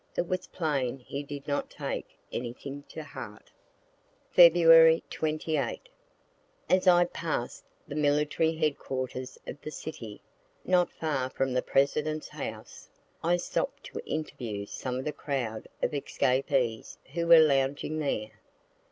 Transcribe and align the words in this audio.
It 0.17 0.27
was 0.27 0.47
plain 0.47 0.97
he 0.97 1.21
did 1.21 1.47
not 1.47 1.69
take 1.69 2.17
anything 2.33 2.81
to 2.89 3.03
heart. 3.03 3.51
Feb. 4.35 5.03
28. 5.11 5.89
As 6.67 6.87
I 6.87 7.05
pass'd 7.05 7.63
the 7.87 7.93
military 7.93 8.55
headquarters 8.55 9.37
of 9.45 9.61
the 9.61 9.69
city, 9.69 10.23
not 10.65 10.91
far 10.91 11.29
from 11.29 11.53
the 11.53 11.61
President's 11.61 12.29
house, 12.29 12.89
I 13.23 13.37
stopt 13.37 13.83
to 13.93 13.99
interview 14.09 14.65
some 14.65 14.97
of 14.97 15.05
the 15.05 15.13
crowd 15.13 15.67
of 15.83 15.93
escapees 15.93 16.97
who 17.13 17.27
were 17.27 17.37
lounging 17.37 17.99
there. 17.99 18.31